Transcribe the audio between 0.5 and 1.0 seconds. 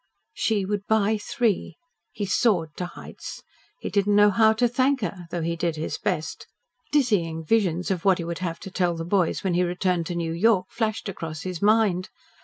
would